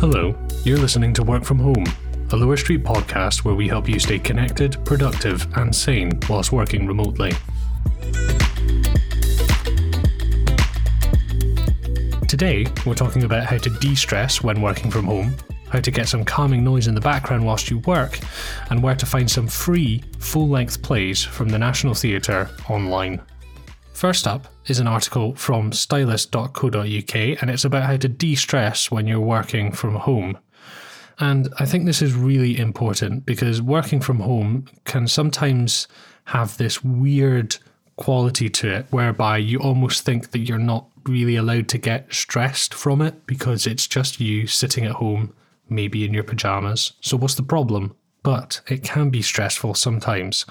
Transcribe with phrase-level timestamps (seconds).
[0.00, 1.84] Hello, you're listening to Work From Home,
[2.30, 6.86] a Lower Street podcast where we help you stay connected, productive, and sane whilst working
[6.86, 7.32] remotely.
[12.26, 15.36] Today, we're talking about how to de stress when working from home,
[15.68, 18.20] how to get some calming noise in the background whilst you work,
[18.70, 23.20] and where to find some free, full length plays from the National Theatre online.
[24.00, 29.06] First up is an article from stylist.co.uk, and it's about how to de stress when
[29.06, 30.38] you're working from home.
[31.18, 35.86] And I think this is really important because working from home can sometimes
[36.24, 37.58] have this weird
[37.96, 42.72] quality to it whereby you almost think that you're not really allowed to get stressed
[42.72, 45.34] from it because it's just you sitting at home,
[45.68, 46.94] maybe in your pajamas.
[47.02, 47.94] So, what's the problem?
[48.22, 50.44] But it can be stressful sometimes.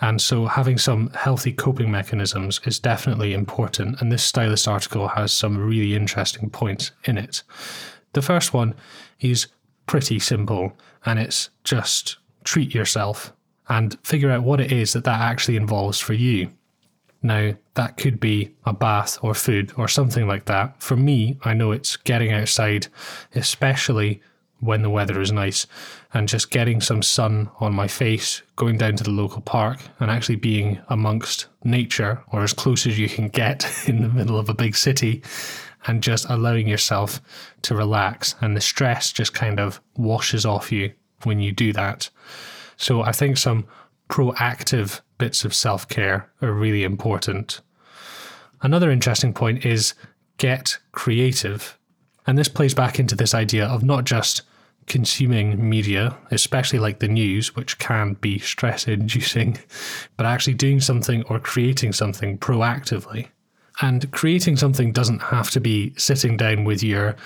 [0.00, 4.00] And so, having some healthy coping mechanisms is definitely important.
[4.00, 7.42] And this stylist article has some really interesting points in it.
[8.12, 8.74] The first one
[9.20, 9.48] is
[9.86, 13.32] pretty simple, and it's just treat yourself
[13.68, 16.50] and figure out what it is that that actually involves for you.
[17.22, 20.82] Now, that could be a bath or food or something like that.
[20.82, 22.88] For me, I know it's getting outside,
[23.34, 24.20] especially
[24.64, 25.66] when the weather is nice
[26.12, 30.10] and just getting some sun on my face, going down to the local park and
[30.10, 34.48] actually being amongst nature or as close as you can get in the middle of
[34.48, 35.22] a big city
[35.86, 37.20] and just allowing yourself
[37.62, 38.34] to relax.
[38.40, 40.92] And the stress just kind of washes off you
[41.24, 42.08] when you do that.
[42.76, 43.66] So I think some
[44.08, 47.60] proactive bits of self care are really important.
[48.62, 49.94] Another interesting point is
[50.38, 51.78] get creative.
[52.26, 54.42] And this plays back into this idea of not just
[54.86, 59.58] consuming media, especially like the news, which can be stress inducing,
[60.16, 63.28] but actually doing something or creating something proactively.
[63.80, 67.16] And creating something doesn't have to be sitting down with your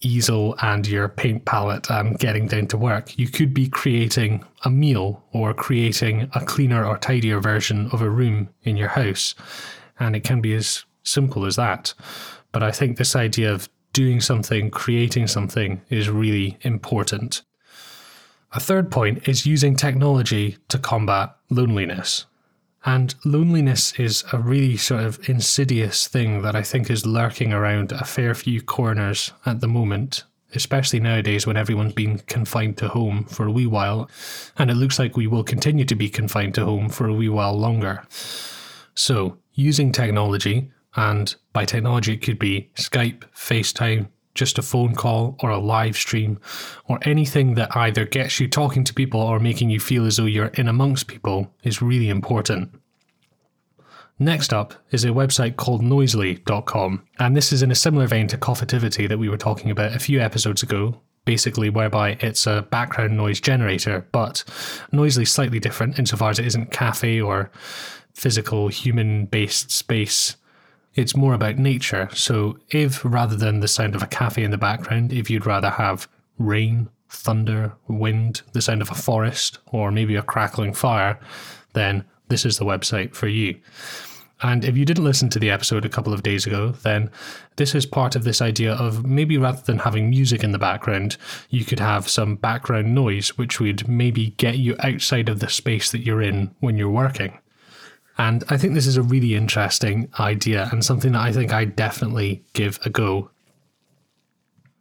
[0.00, 3.18] easel and your paint palette and getting down to work.
[3.18, 8.10] You could be creating a meal or creating a cleaner or tidier version of a
[8.10, 9.34] room in your house.
[9.98, 11.94] And it can be as simple as that.
[12.52, 17.40] But I think this idea of doing something, creating something is really important.
[18.52, 22.26] A third point is using technology to combat loneliness.
[22.84, 27.90] And loneliness is a really sort of insidious thing that I think is lurking around
[27.90, 30.24] a fair few corners at the moment,
[30.54, 34.10] especially nowadays when everyone's been confined to home for a wee while.
[34.58, 37.30] And it looks like we will continue to be confined to home for a wee
[37.30, 38.04] while longer.
[38.94, 45.36] So, using technology and by technology, it could be Skype, FaceTime, just a phone call
[45.40, 46.38] or a live stream,
[46.88, 50.24] or anything that either gets you talking to people or making you feel as though
[50.24, 52.70] you're in amongst people is really important.
[54.18, 58.38] Next up is a website called noisely.com, and this is in a similar vein to
[58.38, 63.16] Coffitivity that we were talking about a few episodes ago, basically whereby it's a background
[63.16, 64.42] noise generator, but
[64.90, 67.50] Noisely slightly different insofar as it isn't cafe or
[68.14, 70.36] physical human based space
[70.96, 72.08] it's more about nature.
[72.12, 75.70] So, if rather than the sound of a cafe in the background, if you'd rather
[75.70, 76.08] have
[76.38, 81.20] rain, thunder, wind, the sound of a forest, or maybe a crackling fire,
[81.74, 83.56] then this is the website for you.
[84.42, 87.10] And if you didn't listen to the episode a couple of days ago, then
[87.56, 91.16] this is part of this idea of maybe rather than having music in the background,
[91.48, 95.90] you could have some background noise, which would maybe get you outside of the space
[95.90, 97.38] that you're in when you're working.
[98.18, 101.64] And I think this is a really interesting idea and something that I think I
[101.66, 103.30] definitely give a go.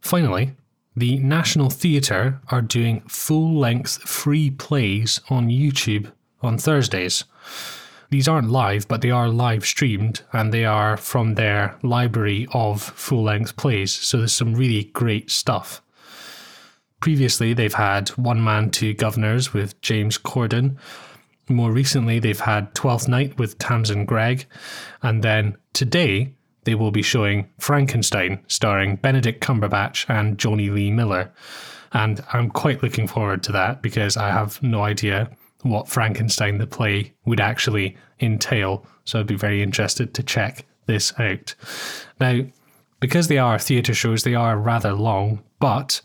[0.00, 0.52] Finally,
[0.96, 6.10] the National Theatre are doing full length free plays on YouTube
[6.42, 7.24] on Thursdays.
[8.10, 12.82] These aren't live, but they are live streamed and they are from their library of
[12.82, 13.92] full length plays.
[13.92, 15.82] So there's some really great stuff.
[17.00, 20.78] Previously, they've had One Man, Two Guvnors with James Corden,
[21.48, 24.46] more recently, they've had Twelfth Night with Tamsin Greig,
[25.02, 31.32] and then today they will be showing Frankenstein, starring Benedict Cumberbatch and Jonny Lee Miller.
[31.92, 35.30] And I'm quite looking forward to that because I have no idea
[35.62, 38.86] what Frankenstein the play would actually entail.
[39.04, 41.54] So I'd be very interested to check this out.
[42.20, 42.42] Now,
[43.00, 46.02] because they are theatre shows, they are rather long, but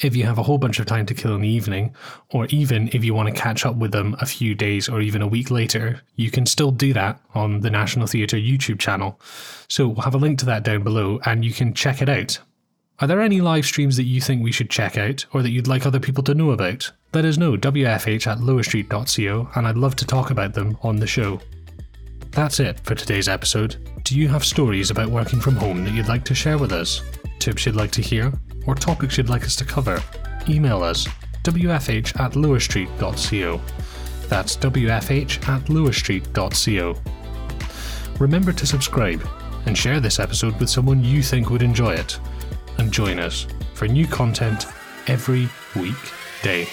[0.00, 1.94] if you have a whole bunch of time to kill in the evening,
[2.30, 5.22] or even if you want to catch up with them a few days or even
[5.22, 9.20] a week later, you can still do that on the National Theatre YouTube channel.
[9.68, 12.38] So we'll have a link to that down below and you can check it out.
[13.00, 15.66] Are there any live streams that you think we should check out or that you'd
[15.66, 16.92] like other people to know about?
[17.12, 21.06] Let us know, wfh at lowerstreet.co, and I'd love to talk about them on the
[21.06, 21.40] show.
[22.30, 23.76] That's it for today's episode.
[24.04, 27.02] Do you have stories about working from home that you'd like to share with us?
[27.38, 28.32] Tips you'd like to hear?
[28.66, 30.02] Or topics you'd like us to cover,
[30.48, 31.06] email us
[31.42, 33.60] wfh at lowerstreet.co.
[34.28, 36.96] That's wfh at lowerstreet.co.
[38.18, 39.26] Remember to subscribe
[39.66, 42.18] and share this episode with someone you think would enjoy it.
[42.78, 44.66] And join us for new content
[45.06, 46.66] every weekday.